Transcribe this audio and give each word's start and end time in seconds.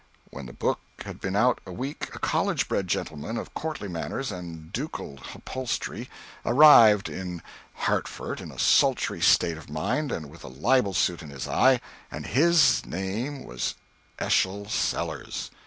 When 0.31 0.47
the 0.47 0.53
book 0.53 0.79
had 1.05 1.21
been 1.21 1.35
out 1.35 1.61
a 1.63 1.71
week, 1.71 2.05
a 2.15 2.17
college 2.17 2.67
bred 2.67 2.87
gentleman 2.87 3.37
of 3.37 3.53
courtly 3.53 3.87
manners 3.87 4.31
and 4.31 4.73
ducal 4.73 5.19
upholstery 5.35 6.09
arrived 6.43 7.07
in 7.07 7.43
Hartford 7.75 8.41
in 8.41 8.51
a 8.51 8.57
sultry 8.57 9.21
state 9.21 9.59
of 9.59 9.69
mind 9.69 10.11
and 10.11 10.31
with 10.31 10.43
a 10.43 10.47
libel 10.47 10.95
suit 10.95 11.21
in 11.21 11.29
his 11.29 11.47
eye, 11.47 11.81
and 12.09 12.25
his 12.25 12.83
name 12.83 13.43
was 13.45 13.75
Eschol 14.19 14.67
Sellers! 14.69 15.51